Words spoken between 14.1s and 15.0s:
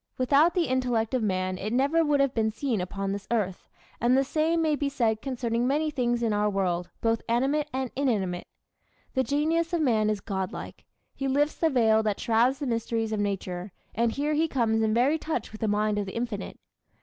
here he comes in